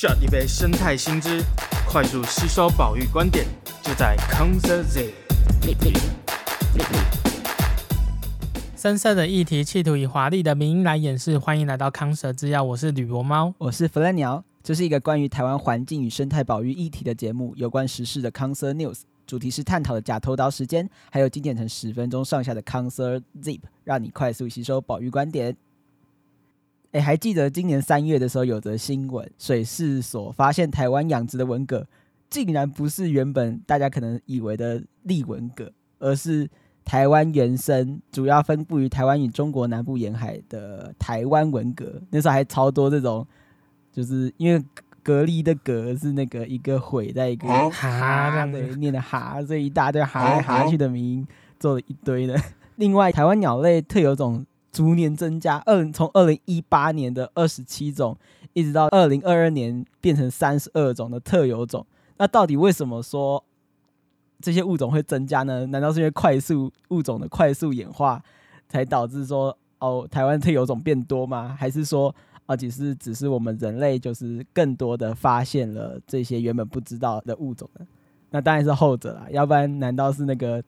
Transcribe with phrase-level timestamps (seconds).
[0.00, 1.44] shot 一杯生态新知，
[1.86, 3.44] 快速吸收保育观点，
[3.82, 5.12] 就在康 Sir Z。
[8.74, 11.38] 深色的议题，企图以华丽的名义来掩饰。
[11.38, 14.42] 欢迎来到康 Sir 制药，我是吕博猫，我是弗兰鸟。
[14.62, 25.54] 这是一个关于台湾环境与生态保育议题的节目，有关时事的康 Sir News，主题是探讨的假偷刀时间，还有精简成十分钟上下的康 Sir Zip，让你快速吸收保育观点。
[26.92, 31.86] 哎，还记得今年三月的时候，有则新闻，水试所发现台湾养殖的文蛤，
[32.28, 36.48] 竟然不是原本大家可能以为的丽文蛤，而是。
[36.82, 43.24] 台湾原生，主要分布于台湾与中国南部沿海的台湾文蛤，那时候还超多这种，
[43.92, 44.58] 就是因为
[45.04, 51.24] 蛤蜊的蛤是那个一个悔在一个哈这样的念的哈，所以一大堆哈来哈去的名
[51.60, 52.36] 做了一堆的。
[52.74, 58.16] 另外，台湾鸟类特有种逐年增加，二从二零一八年的二十七种，
[58.52, 61.86] 一直到二零二二年变成三十二种的特有种。
[62.18, 63.44] 那到底为什么说？
[64.42, 65.66] 这些物种会增加呢？
[65.66, 68.22] 难道是因为快速物种的快速演化，
[68.70, 71.54] 才导致说哦，台湾特有种变多吗？
[71.58, 72.14] 还是说
[72.46, 77.86] 啊，只是只是我们人类就是更多的发现了这些原本不知道的物种呢？
[78.30, 80.64] 那当然是后者啦，要不然难道是那个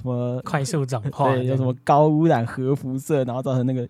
[0.00, 1.34] 什么快速转化？
[1.34, 3.88] 对，有什么高污染核辐射，然后造成那个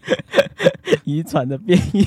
[1.04, 2.04] 遗传的变异？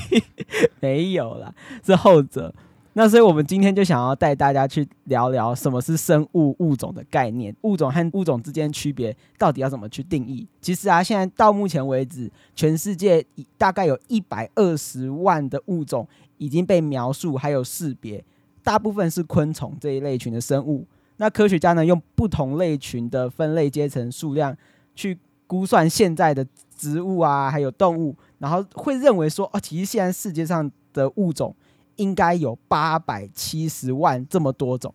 [0.80, 1.52] 没有啦，
[1.84, 2.54] 是后者。
[2.96, 10.46] 那所以，我们今天就想要带大家去聊聊什么是生物物种的概念，物种和物种之间区别到底要怎么去定义？
[10.60, 13.26] 其实啊，现在到目前为止，全世界
[13.58, 16.06] 大概有一百二十万的物种
[16.38, 18.24] 已经被描述还有识别，
[18.62, 20.86] 大部分是昆虫这一类群的生物。
[21.24, 24.54] 那科学家呢，用不同类群的分类阶层数量
[24.94, 31.54] 去估算现在的植物啊，还有动物，然后会认为说，哦，其实现在世界上的物种。
[31.96, 34.92] 应该有八百七十万这么多种，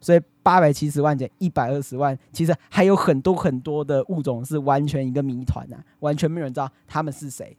[0.00, 7.54] 所以八百七十万减一百二十万，其实还有很多很多的物种是完全一个谜团呐，完全没有人知道他们是谁。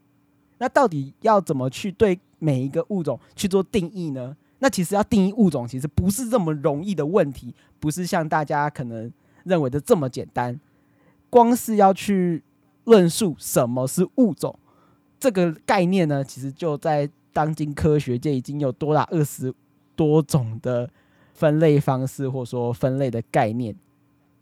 [0.58, 4.36] 那到底要怎么去对每一个物种去做定义呢？
[4.64, 9.12] 那其实要定义物种，其实不是这么容易的问题，不是像大家可能
[9.44, 10.58] 认为的这么简单。
[11.30, 12.42] 光是要去
[12.86, 14.58] 论述什么是物种
[15.20, 17.10] 这个概念呢，其实就在。
[17.36, 19.52] 当今科学界已经有多达二十
[19.96, 20.88] 多种的
[21.34, 23.76] 分类方式，或说分类的概念。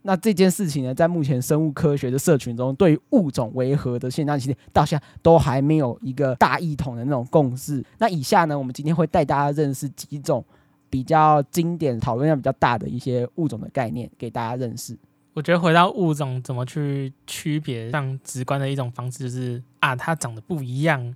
[0.02, 7.84] 那这件事情呢，在目前生物科学的社群中，对于物种为何的现象，其实到现在都还没有一个大一统的那种共识。
[7.98, 10.44] 那以下呢，我们今天会带大家认识几种
[10.90, 14.96] 比较经典、讨论量比较大的一些物种的概念，给大家认识。
[15.34, 21.14] 我觉得回到物种怎么去区别，像直观的一种方式就是啊，它长得不一样。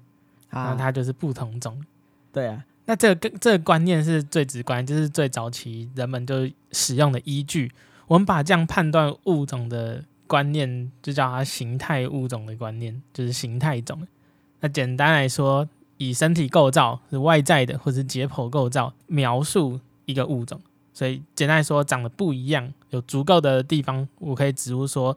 [0.48, 1.78] 那它就是不同种，
[2.32, 2.64] 对啊。
[2.86, 7.70] 那这个这个观念是最直观，就是最早期人们就使用的依据。
[8.06, 14.06] 我们把这样判断物种的观念，就叫它形态物种的观念，就是形态种。
[14.60, 20.60] 那简单来说，以身体构造是外在的，或是解剖构造描述一个物种。
[20.92, 25.16] 所以简单来说，长得不一样，有足够的地方，我可以指出说。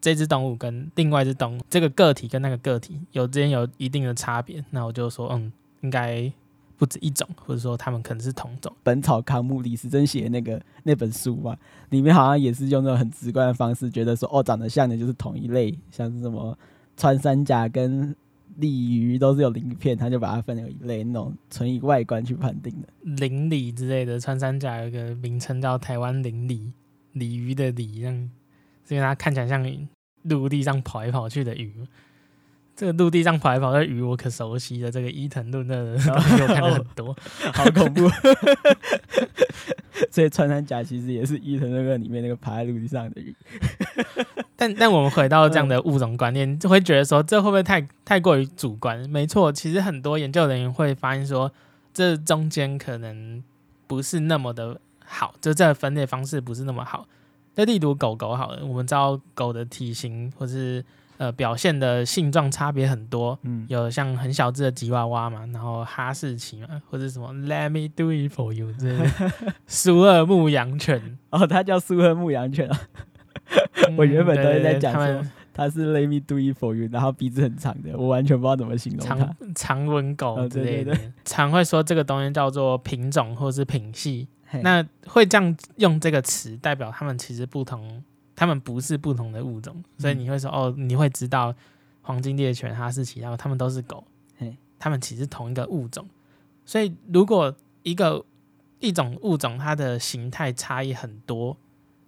[0.00, 6.30] 这只动物跟另外一只动物，这个个体跟那个个体有之间有一定的差别，那我就说，嗯，应该
[6.76, 8.72] 不止一种，或者说他们可能是同种。
[8.82, 11.56] 《本草纲目》李时珍写的那个那本书嘛，
[11.90, 16.56] 里面好像也是用那种很直观的方式，觉得说，哦，长得像的就是同一类，像是什么
[16.96, 18.14] 穿山甲跟
[18.56, 22.88] 鲤鱼都是有鳞片，他就把它分为一类，那种纯以外观去判定的。
[23.02, 26.72] 鳞鲤之类的，穿山甲有个名称叫台湾鳞鲤，
[27.12, 28.30] 鲤鱼的鲤，这样。
[28.86, 29.66] 是因为它看起来像
[30.24, 31.72] 陆地上跑来跑去的鱼，
[32.76, 36.10] 这个陆地上跑来跑去的鱼我可熟悉的，这个伊藤润二的东 西
[36.42, 37.16] 我看了很多，
[37.52, 38.08] 好恐怖。
[40.10, 43.34] 所以穿山甲其实也是伊藤润二里面那个爬在陆地上的鱼。
[44.56, 49.08] 但但我们回到这样的物种观念，就会觉得说，这会不会太太过于主观？
[49.08, 51.52] 没错，其实很多研究人员会发现说，
[51.92, 53.42] 这中间可能
[53.86, 57.06] 不是那么的好，就这分类方式不是那么好。
[57.56, 60.84] 就例如狗狗好了，我们知道狗的体型或是
[61.16, 72.80] 呃表现的性状差别很多，嗯，有像很小只的吉娃娃嘛，然后哈士奇嘛，或者什么 Let me do it for you 之类的 苏尔牧羊犬， 哦，它叫苏尔牧羊犬啊。
[73.96, 79.14] 我原本都是在讲说它是 Let me do it for you，然后鼻子很长的，我完全不知道怎么形容它。
[79.14, 84.26] 长长吻狗之类的，哦、对对对，常会说这个东西叫做品种或是品系。
[84.62, 88.02] 那会这样用这个词，代表他们其实不同，
[88.36, 91.54] 他们不是不同的物种，所以你会说哦，你会知道
[92.02, 94.04] 黄金猎犬、哈士奇，然后它们都是狗，
[94.38, 96.06] 嘿，他们其实同一个物种。
[96.64, 98.24] 所以如果一个
[98.80, 101.56] 一种物种它的形态差异很多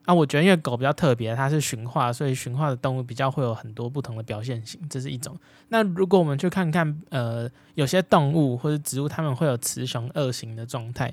[0.05, 5.37] 啊，我觉得因为狗比较特别，它是驯化，所以驯化的动物比较会有很多不同的表现型，这是一种。
[5.69, 11.13] 那如果我们去看看，呃，有些动物或者植物，它们会有雌雄二型的状态，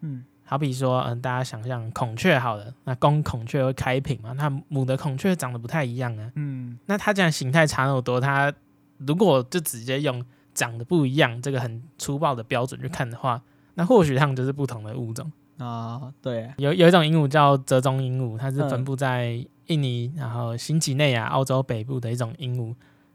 [0.00, 8.52] 嗯，好比说，嗯、呃，大家想象孔雀好了，那公孔雀会开屏嘛，那母的孔雀长得不太一样啊，嗯，那它这样形态差那么多，它
[8.98, 10.22] 如果就直接用
[10.52, 13.40] 长得不一样这个很粗暴的标准去看的话，
[13.76, 15.32] 那或许它们就是不同的物种。
[15.56, 22.74] 啊，对，有有一种鹦鹉叫折中鹦鹉，它是分布在印尼，然后新几内亚、澳洲北部的一种鹦鹉。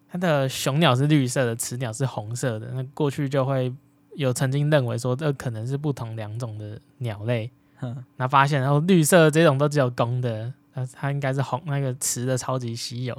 [0.10, 2.72] 它的雄鸟是绿色的，雌鸟是红色的。
[2.72, 3.72] 那过去就会
[4.18, 7.50] 有曾经认为说，这可能是不同两种的鸟类。
[7.80, 13.16] 嗯那发现然后绿色这种都只有公的，它它应该是红，那个雌的超级稀有。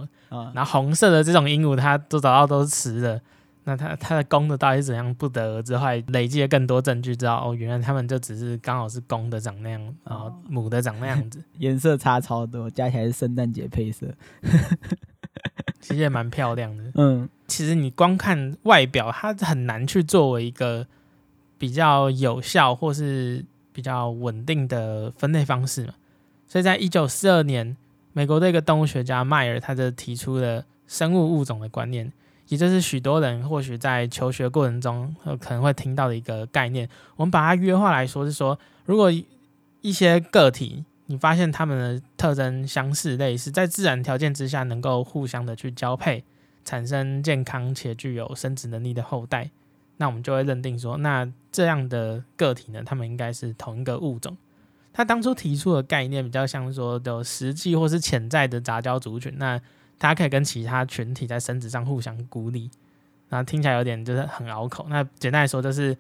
[0.53, 3.21] 然后红色的这种鹦鹉，它都找到都是雌的。
[3.63, 14.07] 那它它的公的到底是怎样不得而知，后来累积了更多证据，知道哦，原来它们就只是刚好是公的长那样，然后母的长那样子，颜色差超多，加起来是圣诞节配色，
[15.89, 16.85] 其实也蛮漂亮的。
[16.97, 20.87] 嗯，其实你光看外表，它很难去作为一个
[21.57, 23.43] 比较有效或是
[23.73, 25.95] 比较稳定的分类方式嘛。
[26.47, 27.75] 所以在一九四二年，
[28.13, 32.13] 美国的一个动物学家迈尔，他就提出了生物物种的观念。
[32.49, 36.89] 也就是许多人或许在求学过程中可能会听到的一个概念。
[37.17, 39.11] 我们把它约化来说，是说，如果
[39.81, 46.25] 一些个体你发现它们的特征相似类似，在自然条件之下能够互相的去交配，
[46.65, 49.51] 产生健康且具有生殖能力的后代，
[49.99, 54.37] 那我们就会认定说，那这样的个体呢，它们应该是同一个物种。
[54.93, 59.61] 他当初提出的概念比较像说有实际或是潜在的杂交族群，那。
[60.01, 62.71] 它可以跟其他群体在生殖上互相孤立，
[63.31, 64.87] 那听起来有点就是很拗口。
[64.89, 65.99] 那简单来说，就是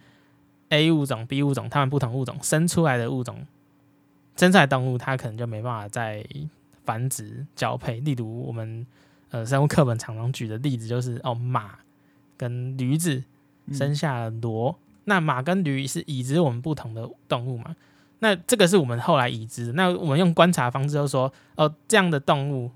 [0.68, 3.44] A 物种、B 物种，它们不同物种生出来的物种，
[4.38, 6.24] 生出来动物，它可能就没办法再
[6.84, 8.00] 繁殖交配。
[8.00, 8.86] 例如我们
[9.30, 11.78] 呃生物课本常常举的例子就是哦马
[12.36, 13.22] 跟驴子
[13.72, 14.74] 生下了骡，嗯、
[15.04, 17.76] 那马跟驴是已知我们不同的动物嘛？
[18.20, 19.72] 那这个是我们后来已知的。
[19.74, 22.70] 那我们用观察方式就说哦这样的动物。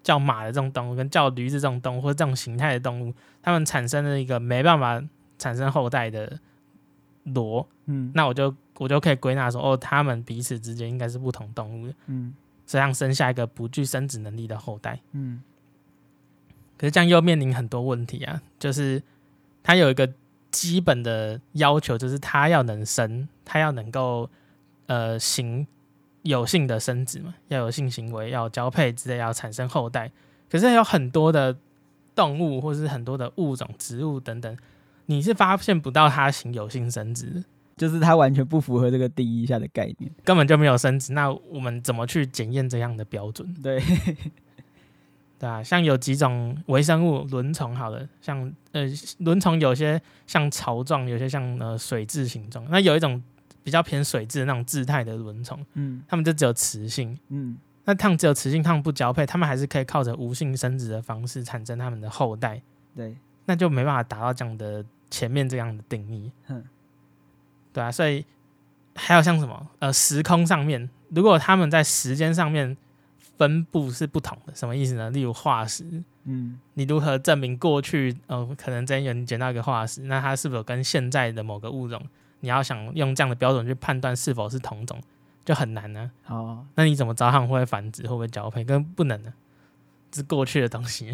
[0.00, 3.12] 叫马的这种动物，跟叫驴子这种动物，或者这种形态的动物，
[3.42, 5.02] 它们产生了一个没办法
[5.38, 6.38] 产生后代的
[7.26, 12.34] 骡，嗯，那我就我就可以归纳说，哦，他们彼此之间应该是不同动物的，嗯，
[12.66, 15.42] 这样生下一个不具生殖能力的后代，嗯，
[16.76, 19.02] 可是这样又面临很多问题啊，就是
[19.62, 20.10] 它有一个
[20.50, 24.30] 基本的要求，就是它要能生，它要能够
[24.86, 25.66] 呃行。
[26.22, 30.10] 有性的生殖嘛，要有性行为，要交配之类，要产生后代。
[30.50, 31.56] 可是有很多的
[32.14, 34.54] 动物，或是很多的物种、植物等等，
[35.06, 37.42] 你是发现不到它行有性生殖，
[37.78, 41.14] 就是它完全不符合这个定义下的概念，根本就没有生殖。
[41.14, 43.54] 那我们怎么去检验这样的标准？
[43.62, 43.80] 对，
[45.38, 48.84] 对啊，像有几种微生物轮虫，好了，像呃
[49.20, 52.66] 轮虫有些像巢状，有些像呃水蛭形状。
[52.68, 53.22] 那有一种。
[53.64, 57.54] 比较偏水蛭的那种质态的轮虫，嗯，它们就只有雌性，嗯，
[57.84, 62.62] 那它们只有雌性，它们不交配，它们还是可以靠着无性生殖的方式产生它们的后代，
[62.96, 63.14] 对，
[63.44, 66.64] 那就没办法达到这样的前面这样的定义，哼，
[67.72, 68.24] 对啊，所以
[68.94, 72.76] 还有像什么呃时空上面，如果他们在时间上面
[73.36, 75.10] 分布是不同的，什么意思呢？
[75.10, 75.84] 例如化石，
[76.24, 82.02] 嗯，你如何证明过去呃可能真有人捡到一个化石，那它是否跟现在的某个物种？
[82.40, 85.00] 你要想用这样的标准去判断是否是同种，
[85.44, 86.34] 就很难呢、啊。
[86.34, 88.64] 哦，那你怎么知道它们会繁殖，会不会交配？
[88.64, 89.32] 根本不能呢、
[90.12, 91.12] 是过去的东西。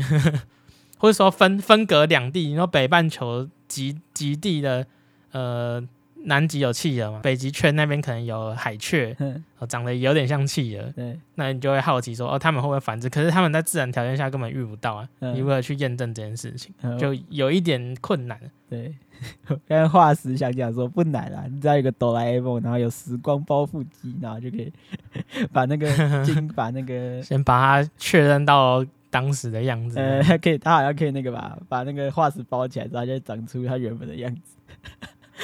[0.97, 4.87] 或者说分分隔两地，你说北半球极极地的
[5.33, 5.87] 呃。
[6.25, 7.21] 南极有企鹅嘛？
[7.23, 9.15] 北极圈那边可能有海雀，
[9.59, 10.85] 哦，长得有点像企鹅。
[10.97, 13.09] 对，那你就会好奇说，哦，他们会不会繁殖？
[13.09, 16.75] 可是他们在自然条件下根本遇不到啊，你如何去验证这件事情？
[16.99, 18.39] 就有一点困难。
[18.69, 18.95] 对，
[19.69, 24.73] 刚才化石想讲说不难啊，你只要有个哆啦 A 梦，然后有时光包覆机，然后就可以
[25.53, 29.99] 把那个金，把那个先把它确认到当时的样子。
[30.01, 34.57] 呃，可以，他好像可以那个吧，把那个化石包起来，然后就长出它原本的样子。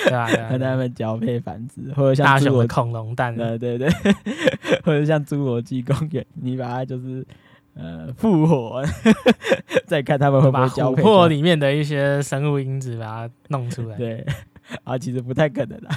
[0.08, 3.88] 对啊，和他们交配繁殖，或者像大雄的恐龙蛋，对对对，
[4.84, 7.26] 或者像侏罗纪公园，你把它就是
[7.74, 8.82] 呃复活，
[9.86, 11.02] 再看他们会不会交配。
[11.28, 13.96] 里面的一些生物因子把它弄出来。
[13.96, 14.24] 对，
[14.84, 15.88] 啊，其实不太可能的。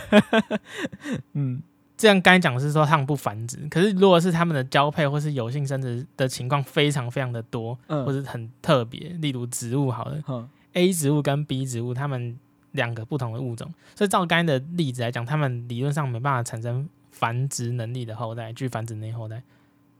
[1.33, 1.61] 嗯，
[1.95, 12.37] 这样刚才讲的是说他们不繁殖，可是如果是他们的交配或是有性生殖的情况非常非常的多，嗯、或是很特别，例如植物好了，嗯、A 植物跟 B 植物，他们。
[12.73, 13.67] 两个不同的物种。
[13.95, 19.41] 所以照刚才的例子来讲，他们理论上没办法产生繁殖能力的后代，具繁殖能力后代。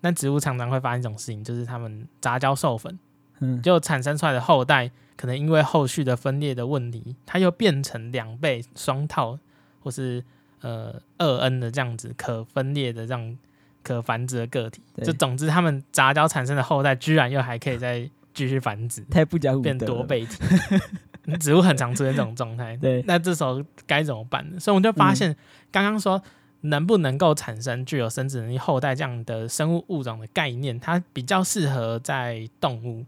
[0.01, 2.99] 那植物常常会发生一种事情，就是他们杂交授粉，
[3.39, 9.39] 嗯，就产生出来的后代，可能因为后续的分裂的问题，它又变成两倍、双套，
[9.81, 10.23] 或是
[10.61, 13.37] 呃二 N 的这样子可分裂的这样
[13.81, 14.81] 可繁殖的个体。
[15.03, 18.09] 就总之，他们杂交产生的后代，居然又还可以再。
[18.35, 20.39] 继续繁殖，太不讲武德，变多倍体。
[21.39, 23.03] 植物很常出现这种状态，对。
[23.07, 24.59] 那这时候该怎么办呢？
[24.59, 25.35] 所以我们就发现，
[25.71, 26.21] 刚刚说
[26.61, 33.05] 能不能够产生具有生殖能力后代这样的生物物种的概念，它比较适合在动物。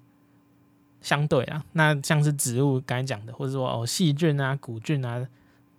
[1.02, 5.24] 相对啊，那像是植物刚才讲的，或者说哦细菌啊、古菌啊、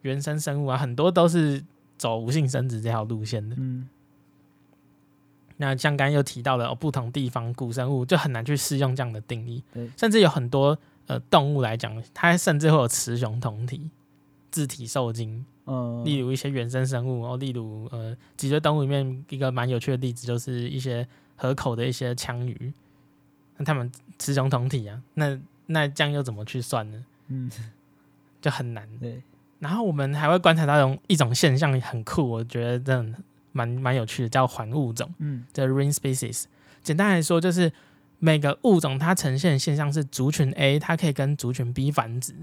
[0.03, 1.65] 原生生物啊，很多都是
[1.99, 3.57] 走无性生殖这条路线的。
[3.59, 3.89] 嗯。
[5.57, 9.65] 那像刚刚又提到了、哦，不同地方古生物就很难去适用这样的定义，
[9.97, 13.91] 甚至有很多呃动物来讲，它甚至会有雌雄同体、
[14.51, 15.45] 自体受精。
[15.67, 22.73] 嗯，例如一些原生生物然后，例如呃脊椎动物里面一个蛮有趣的例子，就是一些河口的一些枪鱼，
[23.57, 27.05] 那它们雌雄同体啊，那那这样又怎么去算呢？
[27.29, 27.51] 嗯，
[28.41, 28.89] 就很难。
[28.99, 29.23] 对，
[29.59, 33.19] 然后我们还会观察到一种一种现象，很酷，我觉得真的。
[33.53, 36.45] 蛮蛮有趣的，叫环物种，嗯，叫 ring species。
[36.83, 37.73] 简单来说，就是
[38.19, 42.35] 每个物种它呈现的现象是族群 A，它可以跟族群 B 繁殖，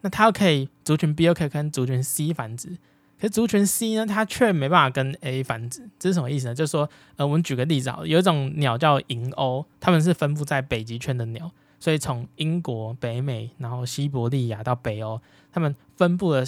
[0.00, 2.70] 那它又可以族群 B 又可以跟族群 C 繁殖，
[3.18, 6.54] 可是族群 C 呢，它却没办法跟 A 繁殖，这是什么意思呢？
[6.54, 15.20] 就是说，呃，我们举个例子啊，有一种鸟叫银鸥，它们是分布在北极圈的鸟，所以从英国、北美，然后西伯利亚到北欧，
[15.52, 16.44] 它们分布的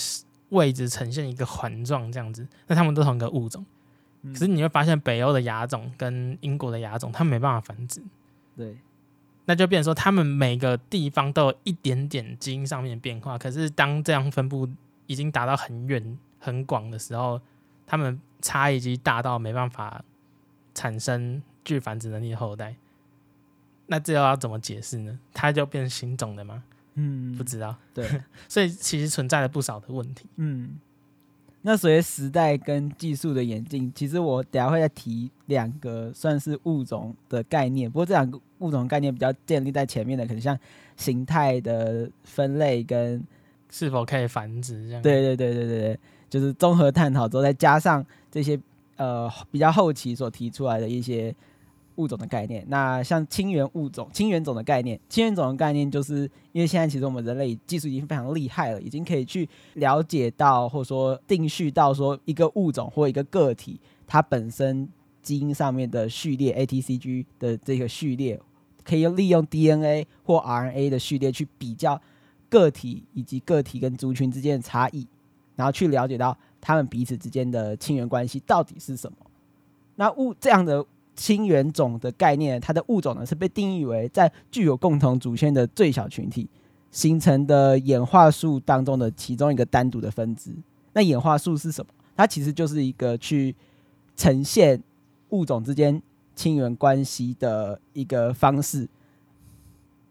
[0.49, 3.65] 位置呈现一个环状这样子，那它们都同一个物种。
[4.33, 8.03] 可是你会发现，北欧的亚种跟英国的亚种，它没办法繁殖。
[8.57, 8.77] 对，
[9.47, 13.37] 那就变成说，他们每个地方都有一点点基因上面的变化。
[13.37, 14.69] 可是当这样分布
[15.07, 17.41] 已经达到很远很广的时候，
[17.87, 20.05] 他们差异已经大到没办法
[20.75, 22.77] 产生具繁殖能力的后代。
[23.87, 25.19] 那这又要怎么解释呢？
[25.33, 26.65] 它就变成新种的吗？
[26.95, 27.77] 嗯，不知道。
[27.93, 28.09] 对，
[28.49, 30.27] 所以其实存在了不少的问题。
[30.37, 30.79] 嗯。
[31.67, 37.91] 那随着时代跟技术的演进，其实我等下会再提两个算是物种的概念。
[37.91, 40.59] 不过这两个物种的概念比较建立在前面的，可能像
[40.97, 43.25] 形态的分类跟
[43.71, 45.01] 是否可以繁殖这样。
[45.01, 48.61] 对对对对对对，就是综合探讨之后，再加上这些
[48.97, 51.35] 呃比较后期所提出来的一些。
[51.97, 64.89] 物种的概念，那像亲缘物种、亲缘种的概念，亲缘种的概念，就是因为现在其实我们人类技术已经非常厉害了，已经可以去了解到或者说定序到说一个物种或一个个体它本身
[65.23, 68.41] 基因上面的序列 ATCG 的这个序列，
[68.83, 72.01] 可以利用 DNA 或 RNA 的序列去比较
[72.49, 75.07] 个体以及个体跟族群之间的差异，
[75.57, 79.17] 然后去了解到他们彼此之间的亲缘关系到底是什么。
[79.97, 80.85] 那物这样的。
[81.17, 86.49] 亲缘种的概念，它的物种呢是被定义为在具有共同祖先的最小群体
[86.91, 90.51] 形成的演化树当中的其中一个单独的分支。
[90.93, 91.91] 那演化树是什么？
[92.17, 93.55] 它其实就是一个去
[94.17, 94.83] 呈现
[95.31, 96.03] 物种之间
[96.35, 98.89] 亲缘关系的一个方式。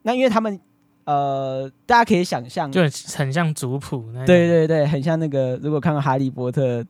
[0.03, 0.59] 那因为他们
[1.05, 2.81] 呃，大家可以想象，就
[3.15, 6.81] 很像族谱，对对对，很像那个如果看过《哈利波特》。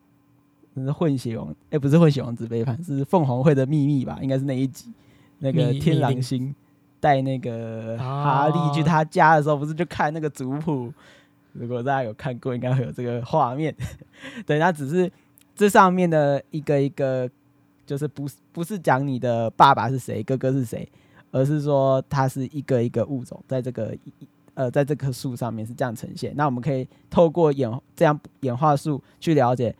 [0.82, 4.18] 是混血王，哎、欸，不是混血王子背叛，是凤凰会的秘密吧？
[4.22, 4.92] 应该是那一集，
[5.38, 6.54] 那个天狼星
[6.98, 10.92] 带那个哈利去他家的时候，不是就看那个族谱？
[11.52, 13.72] 如果大家有看过，应该会有这个画面。
[14.44, 15.08] 对，那只是
[15.54, 17.30] 这上面的一个一个，
[17.86, 20.90] 就是不是不是讲你的爸爸是谁，哥哥是谁，
[21.30, 23.96] 而是说它是一个一个物种，在这个
[24.54, 26.32] 呃，在这棵树上面是这样呈现。
[26.34, 29.72] 那我们可以透过演这样演化树去了解。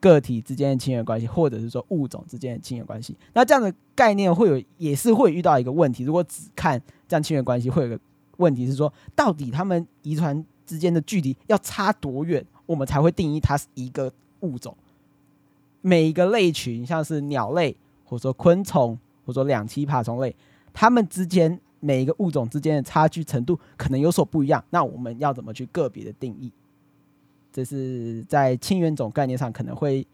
[0.00, 6.04] 个体之间的亲缘关系，或者是说物种之间的亲缘关系，那这样的概念会有，也是会遇到一个问题。
[6.04, 8.00] 如果只看这样亲缘关系，会有个
[8.38, 14.74] 问题是说，到底他们遗传之间的距离要差多远，我们才会定义它是一个物种？
[15.82, 20.34] 每一个类群，像是鸟类，或者说昆虫，或者说两栖爬虫类，
[20.72, 24.64] 它们之间每一个物种之间的差距程度可能有所不一样。
[24.70, 26.50] 那我们要怎么去个别的定义？
[27.52, 30.06] 这是在清源种概念上可能会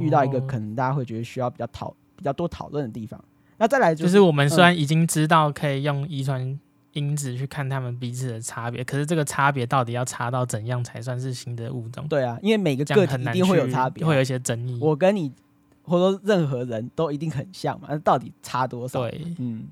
[0.00, 3.22] 遇到一个可能大家会觉得需要比较讨比较多讨论的地方。
[3.58, 6.58] 那再来就是，就是我们虽然已经知道可以用遗传
[6.92, 12.06] 因子去看他们彼此的差别，可是这个差别到底要差到怎样才算是新的物种？
[12.08, 14.78] 对啊，因为每个个体一定会有差别，会有一些争议。
[14.80, 15.30] 我跟你
[15.82, 19.02] 或者说任何人都一定很像嘛，那到底差多少？
[19.02, 19.64] 对，嗯，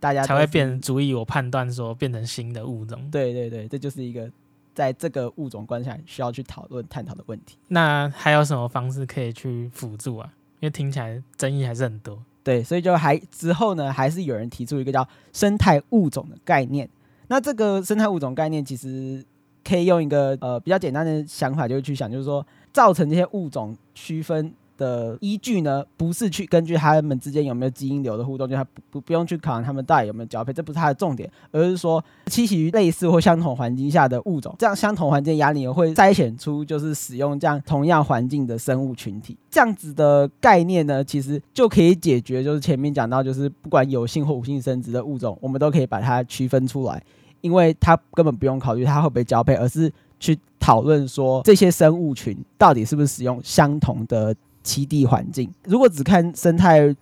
[0.00, 3.08] 大家才会变足以我判断说变成新的物种。
[3.10, 4.30] 对对对，这就是一个。
[4.74, 7.56] 在这个物种观下需要去讨论探讨的问题。
[7.68, 10.28] 那还有什么方式可以去辅助啊？
[10.60, 12.18] 因为听起来争议还是很多。
[12.42, 16.88] 对，所以就还之后呢，还是有人提出一个叫生态物种的概念。
[17.28, 19.24] 那这个生态物种概念其实
[19.66, 47.02] 可以用一个呃比较简单的想法，就是去想，就是说造成这些物种区分的依据呢，不是去根据它们之间有没有基因流的互动，就它不不用去考量它们到底有没有交配，这不是它的重点，而是说栖息于类似或相同环境下的物种，这样相同环境压力会筛选出就是使用这样同样环境的生物群体，这样子的概念呢，其实就可以解决，就是前面讲到，就是不管有性或无性生殖的物种，我们都可以把它区分出来，
[47.40, 54.34] 因为它根本不用考虑它会不会交配，而是去讨论说这些生物群到底是不是使用相同的。
[54.64, 56.94] 栖地环境，如果只看生态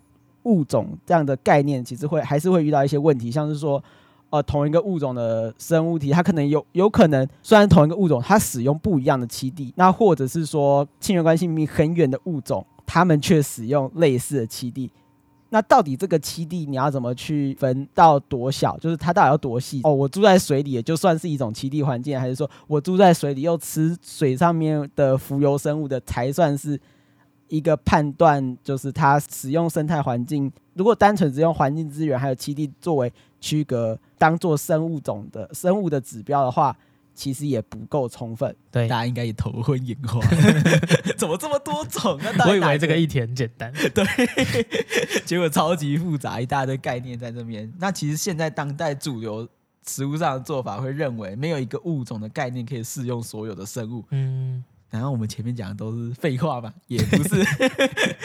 [0.43, 3.81] 物种这样的概念，其实会还是会遇到一些问题，像是说，
[4.31, 14.91] 呃，同一个物种的生物体，它可能有有可能，虽然同一个物种，它使用不一样的栖地，那或者是说，亲缘关系明明很远的物种，它们却使用类似的栖地，
[15.51, 18.77] 那到底这个栖地你要怎么去分到多小？
[18.79, 19.81] 就是它到底要多细？
[19.85, 26.81] 哦，我住在水里，也就算是一种栖地环境，还是说我住在水里又吃水上面的浮游生物的才算是？
[27.53, 36.75] 一个判断就是它使用生态环境，如果单纯只用环境资源还有栖地作为区隔，当做生物种的生物的指标的话，
[37.15, 38.57] 其实也不够充分。
[38.71, 40.19] 对，大家应该也头昏眼花，
[41.19, 42.19] 怎么这么多种？
[42.49, 44.03] 我以为这个议题很简单， 对，
[45.27, 47.71] 结果超级复杂，一大堆概念在这边。
[47.79, 49.47] 那其实现在当代主流
[49.87, 54.03] 食物上的做法会认为，没有一个物种的概念可以适用所有的生物。
[54.09, 54.65] 嗯。
[54.93, 56.73] 然后我们前面讲的都是废话吧？
[56.87, 57.43] 也不是，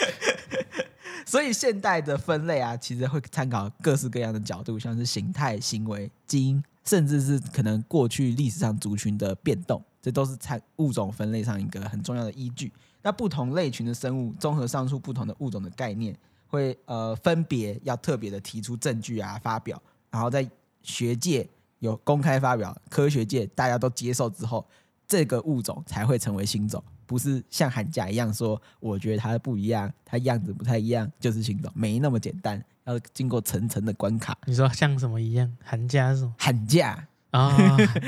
[1.26, 12.70] 所以现代的分类啊，其实会参考各式各样的角度，像是形态、行为、基因，甚至是可能过去历史上族群的变动，这都是参物种分类上一个很重要的依据。
[13.02, 16.14] 那不同类群的生物，综合上述不同的物种的概念，
[16.48, 20.46] 会呃分别要特别的提出证据啊，发表，然后在
[20.84, 21.48] 学界
[21.80, 24.68] 有公开发表，科学界大家都接受之后。
[25.08, 34.38] 这个物种才会成为新种，不是像寒假一样说，我觉得它不一样，它样子不太一样就是新种，没那么简单，要经过层层的关卡。
[34.46, 35.50] 你说像什么一样？
[35.64, 36.34] 寒假是什么？
[36.38, 37.50] 寒假啊，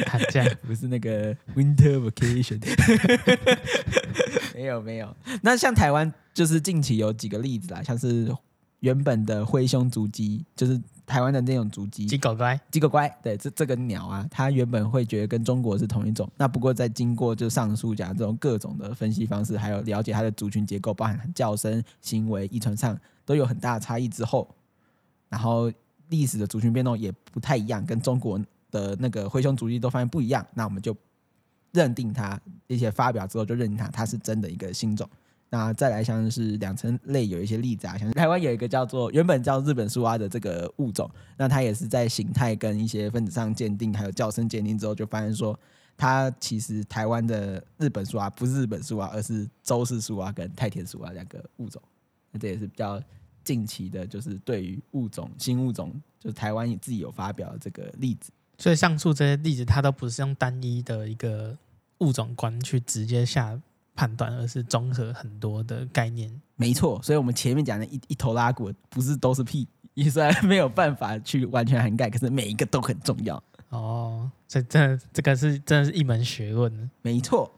[0.08, 2.60] 寒假 不是那个 winter vacation。
[4.54, 8.36] 没有没有，那像台湾就是近期有几个例子啦，像是
[8.82, 10.80] 原本的灰胸足迹，就是。
[11.10, 22.96] 台湾的那种足迹，鸡狗乖，鸡狗乖，对，这这个鸟啊，它原本会觉得跟中国是同一种，那不过在经过就上述讲这种各种的分析方式，还有了解它的族群结构，包含叫声、行为、遗传上
[23.26, 24.08] 都有很大的差异。
[24.08, 24.48] 之后，
[25.30, 25.72] 然后
[26.10, 30.96] 历史的族群变动也不太一样，跟中国的那个灰熊足迹都发现不一样，那我们就
[31.72, 35.10] 认定它，一些发表之后就认定它，它是真的一个新种。
[35.52, 45.60] 那再来像是两层类有一些例子啊，像台湾有一个叫做原本叫日本树蛙的这个物种，那它也是在形态跟一些分子上鉴定，还有叫声鉴定之后，就发现说
[45.98, 51.82] 它其实台湾的日本树蛙不是日本树蛙，而是周氏树蛙跟太田树蛙两个物种。
[52.32, 53.02] 那这也是比较
[53.44, 58.32] 近期的，就是对于物种新物种，就台湾自己有发表这个例子。
[58.60, 61.58] 所以上述这些例子，它都不是用单一的一个
[62.00, 63.60] 物种观去直接下。
[63.96, 66.32] 判断，而是综合很多的概念。
[66.56, 73.42] 没错，所以我们前面讲的一一头拉骨，不是都是屁，也虽然没有办法去完全涵盖，可是每一个都很重要。
[73.70, 76.90] 哦，这这这个是真的是一门学问。
[77.02, 77.50] 没错，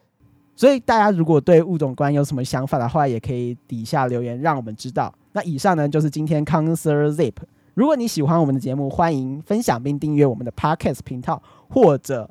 [0.55, 5.13] 所以大家如果对物种观有什么想法的话，也可以底下留言让我们知道。
[5.33, 7.35] 那以上呢就是今天 Concer Zip。
[7.73, 12.29] 如果你喜欢我们的节目，欢迎分享并订阅我们的 Podcast 频道，或者。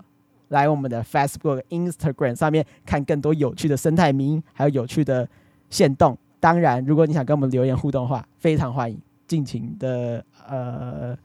[0.50, 5.28] 来我们的 Facebook、Instagram 上面看更多有趣的生态名，还有有趣的
[5.70, 6.16] 限动。
[6.38, 11.16] 当然，如果你想跟我们留言互动的话，非常欢迎，尽情的呃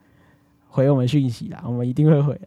[0.68, 2.40] 回我们讯息啦，我们一定会回。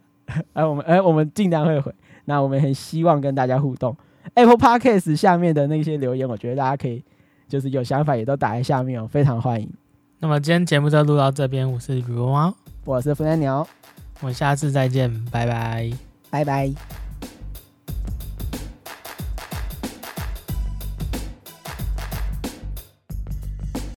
[0.52, 1.92] 哎，我们哎，我们尽量会回。
[2.26, 3.96] 那我们很希望跟大家互动。
[4.34, 7.02] Apple Podcast 下面的那些留言，我觉得大家可以
[7.48, 9.68] 就是有想法也都打在下面哦，非常欢迎。
[10.20, 13.66] 那么今天节目就录到这边，我是雨龙猫，我是福丹鸟，
[14.20, 16.09] 我们下次再见，拜拜。
[16.30, 16.99] 拜拜。